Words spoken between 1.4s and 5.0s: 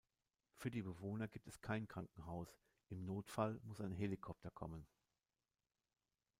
es kein Krankenhaus, im Notfall muss ein Helikopter kommen.